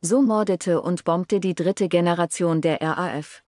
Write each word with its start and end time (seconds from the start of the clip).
So 0.00 0.22
mordete 0.22 0.80
und 0.80 1.02
bombte 1.02 1.40
die 1.40 1.56
dritte 1.56 1.88
Generation 1.88 2.60
der 2.60 2.80
RAF. 2.80 3.42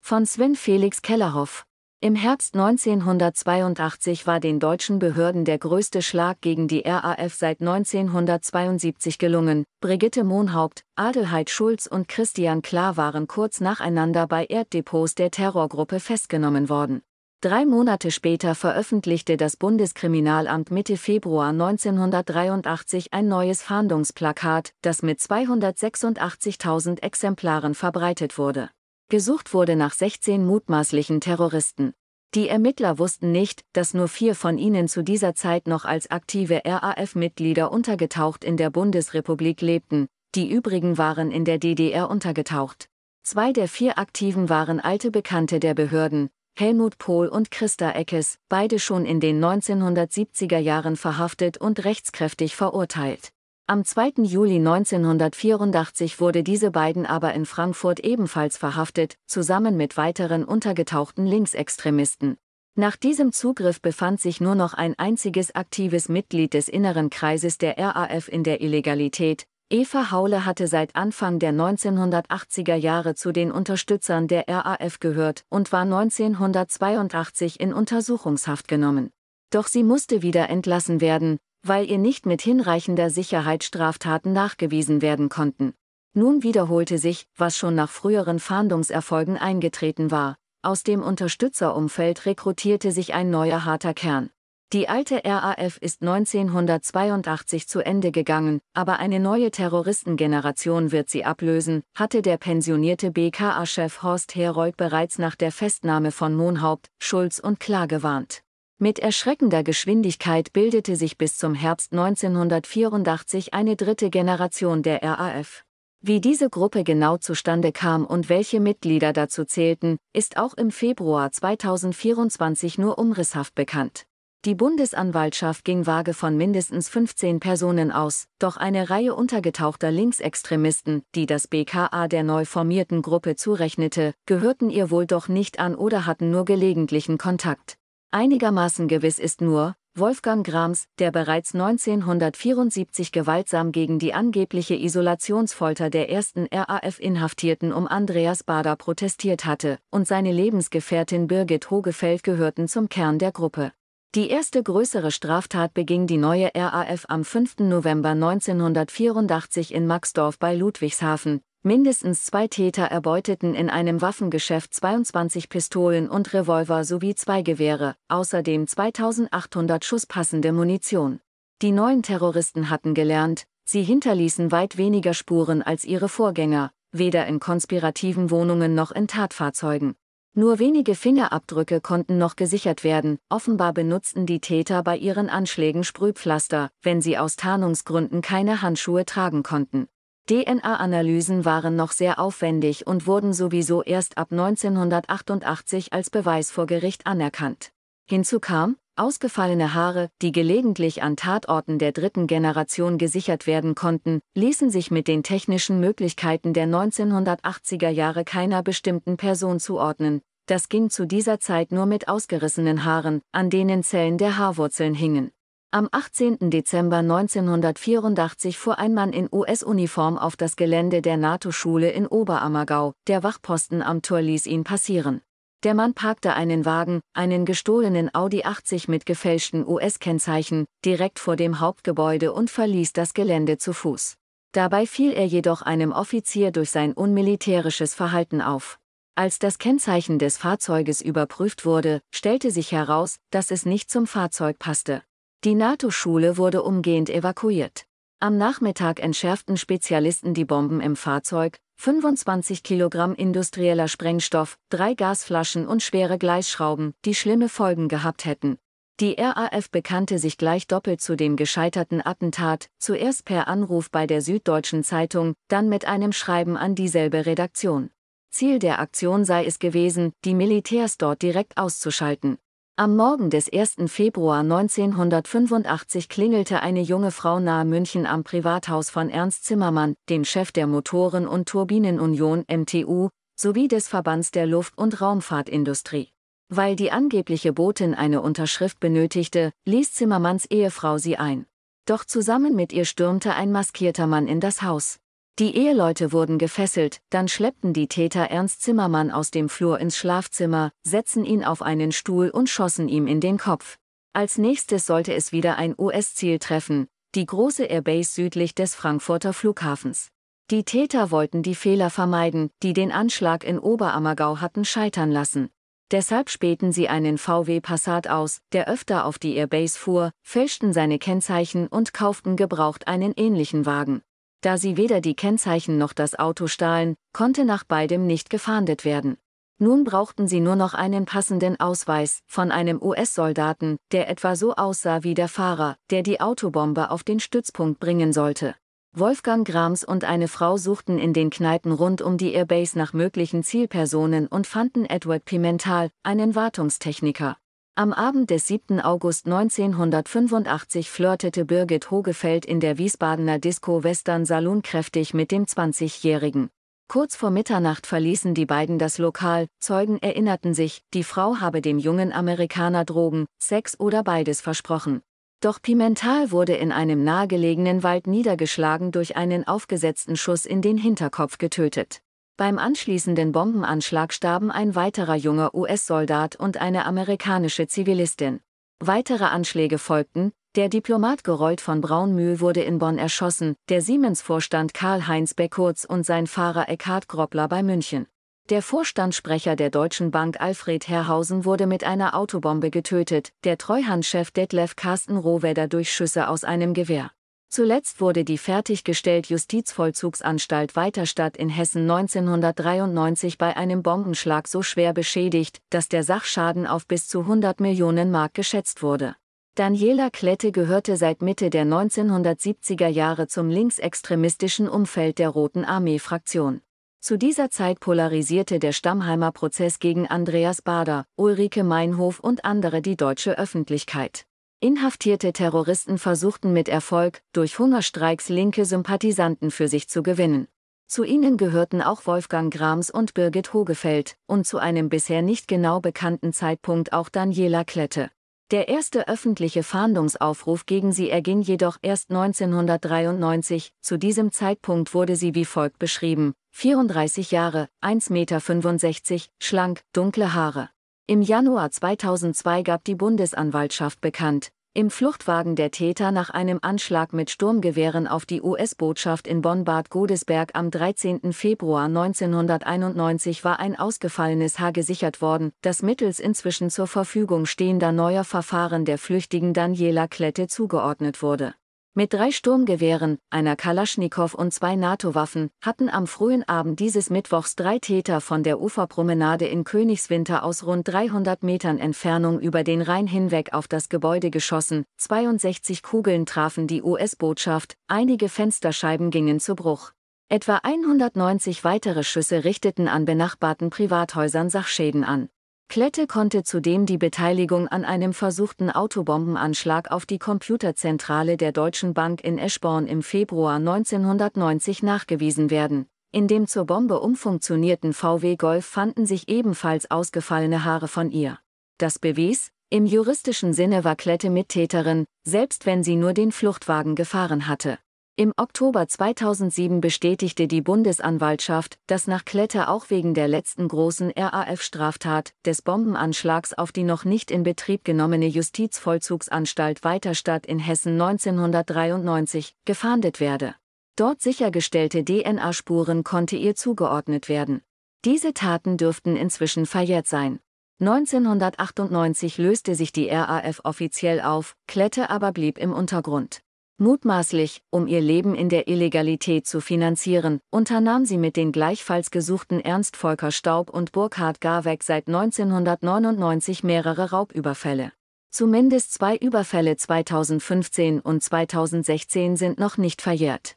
Von 0.00 0.26
Sven 0.26 0.56
Felix 0.56 1.00
Kellerhoff. 1.00 1.64
Im 2.00 2.16
Herbst 2.16 2.56
1982 2.56 4.26
war 4.26 4.40
den 4.40 4.58
deutschen 4.58 4.98
Behörden 4.98 5.44
der 5.44 5.58
größte 5.58 6.02
Schlag 6.02 6.40
gegen 6.40 6.66
die 6.66 6.82
RAF 6.84 7.34
seit 7.34 7.60
1972 7.60 9.18
gelungen. 9.18 9.62
Brigitte 9.80 10.24
Mohnhaupt, 10.24 10.82
Adelheid 10.96 11.50
Schulz 11.50 11.86
und 11.86 12.08
Christian 12.08 12.60
Klar 12.60 12.96
waren 12.96 13.28
kurz 13.28 13.60
nacheinander 13.60 14.26
bei 14.26 14.44
Erddepots 14.46 15.14
der 15.14 15.30
Terrorgruppe 15.30 16.00
festgenommen 16.00 16.68
worden. 16.68 17.00
Drei 17.44 17.66
Monate 17.66 18.12
später 18.12 18.54
veröffentlichte 18.54 19.36
das 19.36 19.56
Bundeskriminalamt 19.56 20.70
Mitte 20.70 20.96
Februar 20.96 21.48
1983 21.48 23.12
ein 23.12 23.26
neues 23.26 23.62
Fahndungsplakat, 23.62 24.74
das 24.80 25.02
mit 25.02 25.18
286.000 25.18 27.02
Exemplaren 27.02 27.74
verbreitet 27.74 28.38
wurde. 28.38 28.70
Gesucht 29.08 29.54
wurde 29.54 29.74
nach 29.74 29.92
16 29.92 30.46
mutmaßlichen 30.46 31.20
Terroristen. 31.20 31.94
Die 32.36 32.48
Ermittler 32.48 33.00
wussten 33.00 33.32
nicht, 33.32 33.64
dass 33.72 33.92
nur 33.92 34.06
vier 34.06 34.36
von 34.36 34.56
ihnen 34.56 34.86
zu 34.86 35.02
dieser 35.02 35.34
Zeit 35.34 35.66
noch 35.66 35.84
als 35.84 36.12
aktive 36.12 36.62
RAF-Mitglieder 36.64 37.72
untergetaucht 37.72 38.44
in 38.44 38.56
der 38.56 38.70
Bundesrepublik 38.70 39.62
lebten, 39.62 40.06
die 40.36 40.48
übrigen 40.48 40.96
waren 40.96 41.32
in 41.32 41.44
der 41.44 41.58
DDR 41.58 42.08
untergetaucht. 42.08 42.88
Zwei 43.24 43.52
der 43.52 43.66
vier 43.66 43.98
Aktiven 43.98 44.48
waren 44.48 44.78
alte 44.78 45.10
Bekannte 45.10 45.58
der 45.58 45.74
Behörden, 45.74 46.30
Helmut 46.54 46.98
Pohl 46.98 47.28
und 47.28 47.50
Christa 47.50 47.92
Eckes, 47.92 48.38
beide 48.50 48.78
schon 48.78 49.06
in 49.06 49.20
den 49.20 49.42
1970er 49.42 50.58
Jahren 50.58 50.96
verhaftet 50.96 51.56
und 51.56 51.84
rechtskräftig 51.84 52.54
verurteilt. 52.54 53.32
Am 53.66 53.86
2. 53.86 54.24
Juli 54.24 54.56
1984 54.56 56.20
wurde 56.20 56.42
diese 56.42 56.70
beiden 56.70 57.06
aber 57.06 57.32
in 57.32 57.46
Frankfurt 57.46 58.00
ebenfalls 58.00 58.58
verhaftet, 58.58 59.16
zusammen 59.26 59.78
mit 59.78 59.96
weiteren 59.96 60.44
untergetauchten 60.44 61.26
Linksextremisten. 61.26 62.36
Nach 62.74 62.96
diesem 62.96 63.32
Zugriff 63.32 63.80
befand 63.80 64.20
sich 64.20 64.40
nur 64.40 64.54
noch 64.54 64.74
ein 64.74 64.98
einziges 64.98 65.54
aktives 65.54 66.08
Mitglied 66.08 66.52
des 66.52 66.68
inneren 66.68 67.08
Kreises 67.08 67.56
der 67.56 67.78
RAF 67.78 68.28
in 68.28 68.44
der 68.44 68.60
Illegalität. 68.60 69.46
Eva 69.74 70.10
Haule 70.10 70.44
hatte 70.44 70.66
seit 70.66 70.94
Anfang 70.96 71.38
der 71.38 71.54
1980er 71.54 72.74
Jahre 72.74 73.14
zu 73.14 73.32
den 73.32 73.50
Unterstützern 73.50 74.28
der 74.28 74.44
RAF 74.46 75.00
gehört 75.00 75.46
und 75.48 75.72
war 75.72 75.80
1982 75.80 77.58
in 77.58 77.72
Untersuchungshaft 77.72 78.68
genommen. 78.68 79.12
Doch 79.48 79.66
sie 79.66 79.82
musste 79.82 80.20
wieder 80.20 80.50
entlassen 80.50 81.00
werden, 81.00 81.38
weil 81.62 81.90
ihr 81.90 81.96
nicht 81.96 82.26
mit 82.26 82.42
hinreichender 82.42 83.08
Sicherheit 83.08 83.64
Straftaten 83.64 84.34
nachgewiesen 84.34 85.00
werden 85.00 85.30
konnten. 85.30 85.72
Nun 86.12 86.42
wiederholte 86.42 86.98
sich, 86.98 87.26
was 87.38 87.56
schon 87.56 87.74
nach 87.74 87.88
früheren 87.88 88.40
Fahndungserfolgen 88.40 89.38
eingetreten 89.38 90.10
war. 90.10 90.36
Aus 90.60 90.82
dem 90.82 91.02
Unterstützerumfeld 91.02 92.26
rekrutierte 92.26 92.92
sich 92.92 93.14
ein 93.14 93.30
neuer 93.30 93.64
harter 93.64 93.94
Kern. 93.94 94.28
Die 94.72 94.88
alte 94.88 95.20
RAF 95.22 95.76
ist 95.82 96.00
1982 96.00 97.68
zu 97.68 97.80
Ende 97.80 98.10
gegangen, 98.10 98.62
aber 98.72 99.00
eine 99.00 99.20
neue 99.20 99.50
Terroristengeneration 99.50 100.92
wird 100.92 101.10
sie 101.10 101.26
ablösen, 101.26 101.82
hatte 101.94 102.22
der 102.22 102.38
pensionierte 102.38 103.10
BKA-Chef 103.10 104.02
Horst 104.02 104.34
Herold 104.34 104.78
bereits 104.78 105.18
nach 105.18 105.36
der 105.36 105.52
Festnahme 105.52 106.10
von 106.10 106.34
Mohnhaupt, 106.34 106.88
Schulz 107.02 107.38
und 107.38 107.60
Klar 107.60 107.86
gewarnt. 107.86 108.40
Mit 108.78 108.98
erschreckender 108.98 109.62
Geschwindigkeit 109.62 110.54
bildete 110.54 110.96
sich 110.96 111.18
bis 111.18 111.36
zum 111.36 111.52
Herbst 111.52 111.92
1984 111.92 113.52
eine 113.52 113.76
dritte 113.76 114.08
Generation 114.08 114.82
der 114.82 115.02
RAF. 115.02 115.64
Wie 116.00 116.22
diese 116.22 116.48
Gruppe 116.48 116.82
genau 116.82 117.18
zustande 117.18 117.72
kam 117.72 118.06
und 118.06 118.30
welche 118.30 118.58
Mitglieder 118.58 119.12
dazu 119.12 119.44
zählten, 119.44 119.98
ist 120.14 120.38
auch 120.38 120.54
im 120.54 120.70
Februar 120.70 121.30
2024 121.30 122.78
nur 122.78 122.98
umrisshaft 122.98 123.54
bekannt. 123.54 124.06
Die 124.44 124.56
Bundesanwaltschaft 124.56 125.64
ging 125.64 125.86
vage 125.86 126.14
von 126.14 126.36
mindestens 126.36 126.88
15 126.88 127.38
Personen 127.38 127.92
aus, 127.92 128.26
doch 128.40 128.56
eine 128.56 128.90
Reihe 128.90 129.14
untergetauchter 129.14 129.92
Linksextremisten, 129.92 131.04
die 131.14 131.26
das 131.26 131.46
BKA 131.46 132.08
der 132.08 132.24
neu 132.24 132.44
formierten 132.44 133.02
Gruppe 133.02 133.36
zurechnete, 133.36 134.14
gehörten 134.26 134.68
ihr 134.68 134.90
wohl 134.90 135.06
doch 135.06 135.28
nicht 135.28 135.60
an 135.60 135.76
oder 135.76 136.06
hatten 136.06 136.32
nur 136.32 136.44
gelegentlichen 136.44 137.18
Kontakt. 137.18 137.76
Einigermaßen 138.10 138.88
gewiss 138.88 139.20
ist 139.20 139.42
nur, 139.42 139.76
Wolfgang 139.94 140.44
Grams, 140.44 140.88
der 140.98 141.12
bereits 141.12 141.54
1974 141.54 143.12
gewaltsam 143.12 143.70
gegen 143.70 144.00
die 144.00 144.12
angebliche 144.12 144.74
Isolationsfolter 144.74 145.88
der 145.88 146.10
ersten 146.10 146.48
RAF-Inhaftierten 146.52 147.72
um 147.72 147.86
Andreas 147.86 148.42
Bader 148.42 148.74
protestiert 148.74 149.44
hatte, 149.44 149.78
und 149.90 150.08
seine 150.08 150.32
Lebensgefährtin 150.32 151.28
Birgit 151.28 151.70
Hogefeld 151.70 152.24
gehörten 152.24 152.66
zum 152.66 152.88
Kern 152.88 153.20
der 153.20 153.30
Gruppe. 153.30 153.70
Die 154.14 154.28
erste 154.28 154.62
größere 154.62 155.10
Straftat 155.10 155.72
beging 155.72 156.06
die 156.06 156.18
neue 156.18 156.50
RAF 156.54 157.06
am 157.08 157.24
5. 157.24 157.60
November 157.60 158.10
1984 158.10 159.72
in 159.72 159.86
Maxdorf 159.86 160.38
bei 160.38 160.54
Ludwigshafen, 160.54 161.40
Mindestens 161.64 162.24
zwei 162.24 162.48
Täter 162.48 162.86
erbeuteten 162.86 163.54
in 163.54 163.70
einem 163.70 164.02
Waffengeschäft 164.02 164.74
22 164.74 165.48
Pistolen 165.48 166.10
und 166.10 166.34
Revolver 166.34 166.82
sowie 166.82 167.14
zwei 167.14 167.42
Gewehre, 167.42 167.94
außerdem 168.08 168.66
2800 168.66 169.84
Schuss 169.84 170.04
passende 170.04 170.52
Munition. 170.52 171.20
Die 171.62 171.70
neuen 171.70 172.02
Terroristen 172.02 172.68
hatten 172.68 172.94
gelernt, 172.94 173.46
sie 173.64 173.84
hinterließen 173.84 174.50
weit 174.50 174.76
weniger 174.76 175.14
Spuren 175.14 175.62
als 175.62 175.84
ihre 175.84 176.08
Vorgänger, 176.08 176.72
weder 176.90 177.28
in 177.28 177.38
konspirativen 177.38 178.30
Wohnungen 178.32 178.74
noch 178.74 178.90
in 178.90 179.06
Tatfahrzeugen. 179.06 179.94
Nur 180.34 180.58
wenige 180.58 180.94
Fingerabdrücke 180.94 181.82
konnten 181.82 182.16
noch 182.16 182.36
gesichert 182.36 182.84
werden, 182.84 183.18
offenbar 183.28 183.74
benutzten 183.74 184.24
die 184.24 184.40
Täter 184.40 184.82
bei 184.82 184.96
ihren 184.96 185.28
Anschlägen 185.28 185.84
Sprühpflaster, 185.84 186.70
wenn 186.80 187.02
sie 187.02 187.18
aus 187.18 187.36
Tarnungsgründen 187.36 188.22
keine 188.22 188.62
Handschuhe 188.62 189.04
tragen 189.04 189.42
konnten. 189.42 189.88
DNA-Analysen 190.30 191.44
waren 191.44 191.76
noch 191.76 191.92
sehr 191.92 192.18
aufwendig 192.18 192.86
und 192.86 193.06
wurden 193.06 193.34
sowieso 193.34 193.82
erst 193.82 194.16
ab 194.16 194.32
1988 194.32 195.92
als 195.92 196.08
Beweis 196.08 196.50
vor 196.50 196.64
Gericht 196.64 197.06
anerkannt. 197.06 197.70
Hinzu 198.08 198.40
kam, 198.40 198.76
ausgefallene 198.96 199.74
Haare, 199.74 200.08
die 200.20 200.32
gelegentlich 200.32 201.02
an 201.02 201.16
Tatorten 201.16 201.78
der 201.78 201.92
dritten 201.92 202.26
Generation 202.26 202.98
gesichert 202.98 203.46
werden 203.46 203.74
konnten, 203.74 204.20
ließen 204.34 204.70
sich 204.70 204.90
mit 204.90 205.08
den 205.08 205.22
technischen 205.22 205.80
Möglichkeiten 205.80 206.52
der 206.52 206.66
1980er 206.66 207.88
Jahre 207.88 208.24
keiner 208.24 208.62
bestimmten 208.62 209.16
Person 209.16 209.60
zuordnen. 209.60 210.22
Das 210.46 210.68
ging 210.68 210.90
zu 210.90 211.06
dieser 211.06 211.40
Zeit 211.40 211.72
nur 211.72 211.86
mit 211.86 212.08
ausgerissenen 212.08 212.84
Haaren, 212.84 213.22
an 213.32 213.48
denen 213.48 213.82
Zellen 213.82 214.18
der 214.18 214.38
Haarwurzeln 214.38 214.94
hingen. 214.94 215.30
Am 215.70 215.88
18. 215.90 216.50
Dezember 216.50 216.98
1984 216.98 218.58
fuhr 218.58 218.78
ein 218.78 218.92
Mann 218.92 219.14
in 219.14 219.26
US-Uniform 219.32 220.18
auf 220.18 220.36
das 220.36 220.56
Gelände 220.56 221.00
der 221.00 221.16
NATO-Schule 221.16 221.90
in 221.90 222.06
Oberammergau, 222.06 222.92
der 223.06 223.22
Wachposten 223.22 223.80
am 223.80 224.02
Tor 224.02 224.20
ließ 224.20 224.46
ihn 224.46 224.64
passieren. 224.64 225.22
Der 225.64 225.74
Mann 225.74 225.94
parkte 225.94 226.34
einen 226.34 226.64
Wagen, 226.64 227.00
einen 227.14 227.44
gestohlenen 227.44 228.12
Audi 228.12 228.42
80 228.42 228.88
mit 228.88 229.06
gefälschten 229.06 229.64
US-Kennzeichen, 229.64 230.66
direkt 230.84 231.20
vor 231.20 231.36
dem 231.36 231.60
Hauptgebäude 231.60 232.32
und 232.32 232.50
verließ 232.50 232.92
das 232.92 233.14
Gelände 233.14 233.58
zu 233.58 233.72
Fuß. 233.72 234.16
Dabei 234.50 234.86
fiel 234.86 235.12
er 235.12 235.24
jedoch 235.24 235.62
einem 235.62 235.92
Offizier 235.92 236.50
durch 236.50 236.70
sein 236.70 236.92
unmilitärisches 236.92 237.94
Verhalten 237.94 238.40
auf. 238.42 238.80
Als 239.14 239.38
das 239.38 239.58
Kennzeichen 239.58 240.18
des 240.18 240.36
Fahrzeuges 240.36 241.00
überprüft 241.00 241.64
wurde, 241.64 242.00
stellte 242.12 242.50
sich 242.50 242.72
heraus, 242.72 243.18
dass 243.30 243.52
es 243.52 243.64
nicht 243.64 243.88
zum 243.88 244.08
Fahrzeug 244.08 244.58
passte. 244.58 245.02
Die 245.44 245.54
NATO-Schule 245.54 246.38
wurde 246.38 246.62
umgehend 246.62 247.08
evakuiert. 247.08 247.84
Am 248.22 248.38
Nachmittag 248.38 249.00
entschärften 249.00 249.56
Spezialisten 249.56 250.32
die 250.32 250.44
Bomben 250.44 250.80
im 250.80 250.94
Fahrzeug, 250.94 251.58
25 251.78 252.62
Kilogramm 252.62 253.16
industrieller 253.16 253.88
Sprengstoff, 253.88 254.58
drei 254.68 254.94
Gasflaschen 254.94 255.66
und 255.66 255.82
schwere 255.82 256.18
Gleisschrauben, 256.18 256.94
die 257.04 257.16
schlimme 257.16 257.48
Folgen 257.48 257.88
gehabt 257.88 258.24
hätten. 258.24 258.58
Die 259.00 259.16
RAF 259.18 259.72
bekannte 259.72 260.20
sich 260.20 260.38
gleich 260.38 260.68
doppelt 260.68 261.00
zu 261.00 261.16
dem 261.16 261.34
gescheiterten 261.34 262.00
Attentat, 262.00 262.68
zuerst 262.78 263.24
per 263.24 263.48
Anruf 263.48 263.90
bei 263.90 264.06
der 264.06 264.22
Süddeutschen 264.22 264.84
Zeitung, 264.84 265.34
dann 265.48 265.68
mit 265.68 265.86
einem 265.86 266.12
Schreiben 266.12 266.56
an 266.56 266.76
dieselbe 266.76 267.26
Redaktion. 267.26 267.90
Ziel 268.30 268.60
der 268.60 268.78
Aktion 268.78 269.24
sei 269.24 269.44
es 269.46 269.58
gewesen, 269.58 270.12
die 270.24 270.34
Militärs 270.34 270.96
dort 270.96 271.22
direkt 271.22 271.56
auszuschalten. 271.56 272.38
Am 272.76 272.96
Morgen 272.96 273.28
des 273.28 273.52
1. 273.52 273.92
Februar 273.92 274.40
1985 274.40 276.08
klingelte 276.08 276.62
eine 276.62 276.80
junge 276.80 277.10
Frau 277.10 277.38
nahe 277.38 277.66
München 277.66 278.06
am 278.06 278.24
Privathaus 278.24 278.88
von 278.88 279.10
Ernst 279.10 279.44
Zimmermann, 279.44 279.94
dem 280.08 280.24
Chef 280.24 280.52
der 280.52 280.66
Motoren- 280.66 281.28
und 281.28 281.46
Turbinenunion 281.46 282.46
MTU, 282.48 283.10
sowie 283.38 283.68
des 283.68 283.88
Verbands 283.88 284.30
der 284.30 284.46
Luft- 284.46 284.78
und 284.78 285.02
Raumfahrtindustrie. 285.02 286.08
Weil 286.48 286.74
die 286.74 286.90
angebliche 286.90 287.52
Botin 287.52 287.94
eine 287.94 288.22
Unterschrift 288.22 288.80
benötigte, 288.80 289.52
ließ 289.66 289.92
Zimmermanns 289.92 290.46
Ehefrau 290.46 290.96
sie 290.96 291.18
ein. 291.18 291.44
Doch 291.84 292.06
zusammen 292.06 292.56
mit 292.56 292.72
ihr 292.72 292.86
stürmte 292.86 293.34
ein 293.34 293.52
maskierter 293.52 294.06
Mann 294.06 294.26
in 294.26 294.40
das 294.40 294.62
Haus. 294.62 294.98
Die 295.38 295.56
Eheleute 295.56 296.12
wurden 296.12 296.36
gefesselt, 296.36 297.00
dann 297.08 297.26
schleppten 297.26 297.72
die 297.72 297.88
Täter 297.88 298.24
Ernst 298.24 298.60
Zimmermann 298.60 299.10
aus 299.10 299.30
dem 299.30 299.48
Flur 299.48 299.80
ins 299.80 299.96
Schlafzimmer, 299.96 300.72
setzten 300.82 301.24
ihn 301.24 301.42
auf 301.42 301.62
einen 301.62 301.90
Stuhl 301.90 302.28
und 302.28 302.50
schossen 302.50 302.86
ihm 302.86 303.06
in 303.06 303.20
den 303.20 303.38
Kopf. 303.38 303.78
Als 304.12 304.36
nächstes 304.36 304.84
sollte 304.84 305.14
es 305.14 305.32
wieder 305.32 305.56
ein 305.56 305.74
US-Ziel 305.78 306.38
treffen, 306.38 306.86
die 307.14 307.24
große 307.24 307.64
Airbase 307.64 308.12
südlich 308.12 308.54
des 308.54 308.74
Frankfurter 308.74 309.32
Flughafens. 309.32 310.08
Die 310.50 310.64
Täter 310.64 311.10
wollten 311.10 311.42
die 311.42 311.54
Fehler 311.54 311.88
vermeiden, 311.88 312.50
die 312.62 312.74
den 312.74 312.92
Anschlag 312.92 313.42
in 313.42 313.58
Oberammergau 313.58 314.42
hatten 314.42 314.66
scheitern 314.66 315.10
lassen. 315.10 315.48
Deshalb 315.90 316.28
spähten 316.28 316.72
sie 316.72 316.88
einen 316.88 317.16
VW 317.16 317.60
Passat 317.60 318.06
aus, 318.06 318.42
der 318.52 318.68
öfter 318.68 319.06
auf 319.06 319.18
die 319.18 319.36
Airbase 319.36 319.78
fuhr, 319.78 320.10
fälschten 320.22 320.74
seine 320.74 320.98
Kennzeichen 320.98 321.68
und 321.68 321.94
kauften 321.94 322.36
gebraucht 322.36 322.86
einen 322.86 323.14
ähnlichen 323.16 323.64
Wagen. 323.64 324.02
Da 324.42 324.58
sie 324.58 324.76
weder 324.76 325.00
die 325.00 325.14
Kennzeichen 325.14 325.78
noch 325.78 325.92
das 325.92 326.18
Auto 326.18 326.48
stahlen, 326.48 326.96
konnte 327.12 327.44
nach 327.44 327.62
beidem 327.62 328.06
nicht 328.06 328.28
gefahndet 328.28 328.84
werden. 328.84 329.16
Nun 329.58 329.84
brauchten 329.84 330.26
sie 330.26 330.40
nur 330.40 330.56
noch 330.56 330.74
einen 330.74 331.04
passenden 331.04 331.60
Ausweis 331.60 332.22
von 332.26 332.50
einem 332.50 332.82
US-Soldaten, 332.82 333.76
der 333.92 334.10
etwa 334.10 334.34
so 334.34 334.56
aussah 334.56 335.04
wie 335.04 335.14
der 335.14 335.28
Fahrer, 335.28 335.76
der 335.90 336.02
die 336.02 336.20
Autobombe 336.20 336.90
auf 336.90 337.04
den 337.04 337.20
Stützpunkt 337.20 337.78
bringen 337.78 338.12
sollte. 338.12 338.56
Wolfgang 338.94 339.46
Grams 339.46 339.84
und 339.84 340.04
eine 340.04 340.26
Frau 340.26 340.56
suchten 340.56 340.98
in 340.98 341.12
den 341.12 341.30
Kneipen 341.30 341.70
rund 341.70 342.02
um 342.02 342.18
die 342.18 342.32
Airbase 342.32 342.76
nach 342.76 342.92
möglichen 342.92 343.44
Zielpersonen 343.44 344.26
und 344.26 344.48
fanden 344.48 344.84
Edward 344.84 345.24
Pimental, 345.24 345.90
einen 346.02 346.34
Wartungstechniker. 346.34 347.36
Am 347.74 347.94
Abend 347.94 348.28
des 348.28 348.48
7. 348.48 348.82
August 348.82 349.24
1985 349.24 350.90
flirtete 350.90 351.46
Birgit 351.46 351.90
Hogefeld 351.90 352.44
in 352.44 352.60
der 352.60 352.76
Wiesbadener 352.76 353.38
Disco 353.38 353.82
Western 353.82 354.26
Saloon 354.26 354.60
kräftig 354.60 355.14
mit 355.14 355.30
dem 355.30 355.46
20-Jährigen. 355.46 356.50
Kurz 356.86 357.16
vor 357.16 357.30
Mitternacht 357.30 357.86
verließen 357.86 358.34
die 358.34 358.44
beiden 358.44 358.78
das 358.78 358.98
Lokal, 358.98 359.46
Zeugen 359.58 359.96
erinnerten 360.02 360.52
sich, 360.52 360.82
die 360.92 361.02
Frau 361.02 361.36
habe 361.36 361.62
dem 361.62 361.78
jungen 361.78 362.12
Amerikaner 362.12 362.84
Drogen, 362.84 363.24
Sex 363.42 363.80
oder 363.80 364.02
beides 364.02 364.42
versprochen. 364.42 365.00
Doch 365.40 365.62
Pimental 365.62 366.30
wurde 366.30 366.54
in 366.54 366.72
einem 366.72 367.04
nahegelegenen 367.04 367.82
Wald 367.82 368.06
niedergeschlagen 368.06 368.92
durch 368.92 369.16
einen 369.16 369.46
aufgesetzten 369.46 370.18
Schuss 370.18 370.44
in 370.44 370.60
den 370.60 370.76
Hinterkopf 370.76 371.38
getötet. 371.38 372.02
Beim 372.42 372.58
anschließenden 372.58 373.30
Bombenanschlag 373.30 374.12
starben 374.12 374.50
ein 374.50 374.74
weiterer 374.74 375.14
junger 375.14 375.54
US-Soldat 375.54 376.34
und 376.34 376.56
eine 376.56 376.86
amerikanische 376.86 377.68
Zivilistin. 377.68 378.40
Weitere 378.80 379.26
Anschläge 379.26 379.78
folgten, 379.78 380.32
der 380.56 380.68
Diplomat 380.68 381.22
Gerold 381.22 381.60
von 381.60 381.80
Braunmühl 381.80 382.40
wurde 382.40 382.62
in 382.62 382.80
Bonn 382.80 382.98
erschossen, 382.98 383.54
der 383.68 383.80
Siemens-Vorstand 383.80 384.74
Karl-Heinz 384.74 385.34
Beckurz 385.34 385.84
und 385.84 386.04
sein 386.04 386.26
Fahrer 386.26 386.68
Eckhard 386.68 387.06
Groppler 387.06 387.46
bei 387.46 387.62
München. 387.62 388.08
Der 388.50 388.62
Vorstandssprecher 388.62 389.54
der 389.54 389.70
Deutschen 389.70 390.10
Bank 390.10 390.40
Alfred 390.40 390.88
Herrhausen 390.88 391.44
wurde 391.44 391.68
mit 391.68 391.84
einer 391.84 392.16
Autobombe 392.16 392.72
getötet, 392.72 393.32
der 393.44 393.56
Treuhandchef 393.56 394.32
Detlef 394.32 394.74
Carsten 394.74 395.16
Rohwedder 395.16 395.68
durch 395.68 395.92
Schüsse 395.92 396.26
aus 396.26 396.42
einem 396.42 396.74
Gewehr. 396.74 397.12
Zuletzt 397.54 398.00
wurde 398.00 398.24
die 398.24 398.38
fertiggestellt 398.38 399.26
Justizvollzugsanstalt 399.26 400.74
Weiterstadt 400.74 401.36
in 401.36 401.50
Hessen 401.50 401.82
1993 401.82 403.36
bei 403.36 403.54
einem 403.58 403.82
Bombenschlag 403.82 404.48
so 404.48 404.62
schwer 404.62 404.94
beschädigt, 404.94 405.60
dass 405.68 405.90
der 405.90 406.02
Sachschaden 406.02 406.66
auf 406.66 406.86
bis 406.86 407.08
zu 407.08 407.20
100 407.20 407.60
Millionen 407.60 408.10
Mark 408.10 408.32
geschätzt 408.32 408.82
wurde. 408.82 409.16
Daniela 409.54 410.08
Klette 410.08 410.50
gehörte 410.50 410.96
seit 410.96 411.20
Mitte 411.20 411.50
der 411.50 411.66
1970er 411.66 412.88
Jahre 412.88 413.26
zum 413.26 413.50
linksextremistischen 413.50 414.66
Umfeld 414.66 415.18
der 415.18 415.28
Roten 415.28 415.66
Armee-Fraktion. 415.66 416.62
Zu 417.00 417.18
dieser 417.18 417.50
Zeit 417.50 417.80
polarisierte 417.80 418.60
der 418.60 418.72
Stammheimer 418.72 419.30
Prozess 419.30 419.78
gegen 419.78 420.06
Andreas 420.06 420.62
Bader, 420.62 421.04
Ulrike 421.16 421.64
Meinhof 421.64 422.18
und 422.18 422.46
andere 422.46 422.80
die 422.80 422.96
deutsche 422.96 423.36
Öffentlichkeit. 423.36 424.24
Inhaftierte 424.64 425.32
Terroristen 425.32 425.98
versuchten 425.98 426.52
mit 426.52 426.68
Erfolg, 426.68 427.20
durch 427.32 427.58
Hungerstreiks 427.58 428.28
linke 428.28 428.64
Sympathisanten 428.64 429.50
für 429.50 429.66
sich 429.66 429.88
zu 429.88 430.04
gewinnen. 430.04 430.46
Zu 430.86 431.02
ihnen 431.02 431.36
gehörten 431.36 431.82
auch 431.82 432.06
Wolfgang 432.06 432.54
Grams 432.54 432.88
und 432.88 433.12
Birgit 433.12 433.54
Hogefeld 433.54 434.16
und 434.26 434.46
zu 434.46 434.58
einem 434.58 434.88
bisher 434.88 435.20
nicht 435.20 435.48
genau 435.48 435.80
bekannten 435.80 436.32
Zeitpunkt 436.32 436.92
auch 436.92 437.08
Daniela 437.08 437.64
Klette. 437.64 438.12
Der 438.52 438.68
erste 438.68 439.08
öffentliche 439.08 439.64
Fahndungsaufruf 439.64 440.64
gegen 440.64 440.92
sie 440.92 441.10
erging 441.10 441.42
jedoch 441.42 441.78
erst 441.82 442.10
1993, 442.10 443.72
zu 443.80 443.96
diesem 443.96 444.30
Zeitpunkt 444.30 444.94
wurde 444.94 445.16
sie 445.16 445.34
wie 445.34 445.44
folgt 445.44 445.80
beschrieben, 445.80 446.34
34 446.52 447.32
Jahre, 447.32 447.68
1,65 447.80 448.12
Meter, 448.12 449.24
schlank, 449.40 449.82
dunkle 449.92 450.34
Haare. 450.34 450.70
Im 451.08 451.20
Januar 451.20 451.70
2002 451.70 452.62
gab 452.62 452.84
die 452.84 452.94
Bundesanwaltschaft 452.94 454.00
bekannt, 454.00 454.52
im 454.72 454.88
Fluchtwagen 454.88 455.56
der 455.56 455.72
Täter 455.72 456.12
nach 456.12 456.30
einem 456.30 456.60
Anschlag 456.62 457.12
mit 457.12 457.28
Sturmgewehren 457.28 458.06
auf 458.06 458.24
die 458.24 458.40
US-Botschaft 458.40 459.26
in 459.26 459.42
Bonn-Bad 459.42 459.90
Godesberg 459.90 460.52
am 460.54 460.70
13. 460.70 461.32
Februar 461.32 461.86
1991 461.86 463.44
war 463.44 463.58
ein 463.58 463.76
ausgefallenes 463.76 464.60
Haar 464.60 464.72
gesichert 464.72 465.20
worden, 465.20 465.52
das 465.60 465.82
mittels 465.82 466.20
inzwischen 466.20 466.70
zur 466.70 466.86
Verfügung 466.86 467.46
stehender 467.46 467.90
neuer 467.90 468.24
Verfahren 468.24 468.84
der 468.84 468.96
flüchtigen 468.96 469.52
Daniela 469.52 470.06
Klette 470.06 470.46
zugeordnet 470.46 471.20
wurde. 471.20 471.52
Mit 471.94 472.14
drei 472.14 472.30
Sturmgewehren, 472.30 473.18
einer 473.28 473.54
Kalaschnikow 473.54 474.32
und 474.32 474.54
zwei 474.54 474.76
NATO-Waffen 474.76 475.50
hatten 475.60 475.90
am 475.90 476.06
frühen 476.06 476.42
Abend 476.48 476.80
dieses 476.80 477.10
Mittwochs 477.10 477.54
drei 477.54 477.78
Täter 477.78 478.22
von 478.22 478.42
der 478.42 478.62
Uferpromenade 478.62 479.46
in 479.46 479.64
Königswinter 479.64 480.42
aus 480.42 480.64
rund 480.64 480.88
300 480.88 481.42
Metern 481.42 481.78
Entfernung 481.78 482.40
über 482.40 482.64
den 482.64 482.80
Rhein 482.80 483.06
hinweg 483.06 483.52
auf 483.52 483.68
das 483.68 483.90
Gebäude 483.90 484.30
geschossen, 484.30 484.86
62 484.96 485.82
Kugeln 485.82 486.24
trafen 486.24 486.66
die 486.66 486.82
US-Botschaft, 486.82 487.76
einige 487.88 488.30
Fensterscheiben 488.30 489.10
gingen 489.10 489.38
zu 489.38 489.54
Bruch. 489.54 489.92
Etwa 490.30 490.60
190 490.62 491.62
weitere 491.62 492.04
Schüsse 492.04 492.44
richteten 492.44 492.88
an 492.88 493.04
benachbarten 493.04 493.68
Privathäusern 493.68 494.48
Sachschäden 494.48 495.04
an. 495.04 495.28
Klette 495.68 496.06
konnte 496.06 496.42
zudem 496.42 496.84
die 496.84 496.98
Beteiligung 496.98 497.66
an 497.66 497.84
einem 497.84 498.12
versuchten 498.12 498.68
Autobombenanschlag 498.68 499.90
auf 499.90 500.04
die 500.04 500.18
Computerzentrale 500.18 501.36
der 501.38 501.52
Deutschen 501.52 501.94
Bank 501.94 502.22
in 502.22 502.36
Eschborn 502.36 502.86
im 502.86 503.02
Februar 503.02 503.56
1990 503.56 504.82
nachgewiesen 504.82 505.50
werden. 505.50 505.86
In 506.10 506.28
dem 506.28 506.46
zur 506.46 506.66
Bombe 506.66 507.00
umfunktionierten 507.00 507.94
VW 507.94 508.36
Golf 508.36 508.66
fanden 508.66 509.06
sich 509.06 509.30
ebenfalls 509.30 509.90
ausgefallene 509.90 510.64
Haare 510.64 510.88
von 510.88 511.10
ihr. 511.10 511.38
Das 511.78 511.98
bewies, 511.98 512.52
im 512.68 512.84
juristischen 512.84 513.54
Sinne 513.54 513.82
war 513.82 513.96
Klette 513.96 514.28
Mittäterin, 514.28 515.06
selbst 515.24 515.64
wenn 515.64 515.82
sie 515.82 515.96
nur 515.96 516.12
den 516.12 516.32
Fluchtwagen 516.32 516.96
gefahren 516.96 517.48
hatte. 517.48 517.78
Im 518.14 518.34
Oktober 518.36 518.86
2007 518.86 519.80
bestätigte 519.80 520.46
die 520.46 520.60
Bundesanwaltschaft, 520.60 521.78
dass 521.86 522.06
nach 522.06 522.26
Klette 522.26 522.68
auch 522.68 522.90
wegen 522.90 523.14
der 523.14 523.26
letzten 523.26 523.66
großen 523.68 524.12
RAF-Straftat, 524.14 525.32
des 525.46 525.62
Bombenanschlags 525.62 526.52
auf 526.52 526.72
die 526.72 526.82
noch 526.82 527.06
nicht 527.06 527.30
in 527.30 527.42
Betrieb 527.42 527.84
genommene 527.84 528.26
Justizvollzugsanstalt 528.26 529.82
Weiterstadt 529.82 530.44
in 530.44 530.58
Hessen 530.58 531.00
1993, 531.00 532.54
gefahndet 532.66 533.18
werde. 533.18 533.54
Dort 533.96 534.20
sichergestellte 534.20 535.06
DNA-Spuren 535.06 536.04
konnte 536.04 536.36
ihr 536.36 536.54
zugeordnet 536.54 537.30
werden. 537.30 537.62
Diese 538.04 538.34
Taten 538.34 538.76
dürften 538.76 539.16
inzwischen 539.16 539.64
verjährt 539.64 540.06
sein. 540.06 540.38
1998 540.80 542.36
löste 542.36 542.74
sich 542.74 542.92
die 542.92 543.08
RAF 543.08 543.62
offiziell 543.64 544.20
auf, 544.20 544.54
Klette 544.66 545.08
aber 545.08 545.32
blieb 545.32 545.56
im 545.56 545.72
Untergrund. 545.72 546.42
Mutmaßlich, 546.82 547.62
um 547.70 547.86
ihr 547.86 548.00
Leben 548.00 548.34
in 548.34 548.48
der 548.48 548.66
Illegalität 548.66 549.46
zu 549.46 549.60
finanzieren, 549.60 550.40
unternahm 550.50 551.04
sie 551.06 551.16
mit 551.16 551.36
den 551.36 551.52
gleichfalls 551.52 552.10
gesuchten 552.10 552.58
Ernst 552.58 552.96
Volker 552.96 553.30
Staub 553.30 553.70
und 553.70 553.92
Burkhard 553.92 554.40
Garweg 554.40 554.82
seit 554.82 555.06
1999 555.06 556.64
mehrere 556.64 557.12
Raubüberfälle. 557.12 557.92
Zumindest 558.32 558.94
zwei 558.94 559.16
Überfälle 559.16 559.76
2015 559.76 560.98
und 560.98 561.22
2016 561.22 562.36
sind 562.36 562.58
noch 562.58 562.78
nicht 562.78 563.00
verjährt. 563.00 563.54